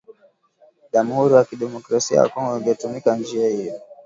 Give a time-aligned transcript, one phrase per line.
[0.93, 3.81] Jamhuri ya kidemokrasia ya Kongo ingetumia njia hiyo